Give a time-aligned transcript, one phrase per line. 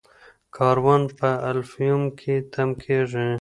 [0.55, 3.27] کاروان په الفیوم کې تم کیږي.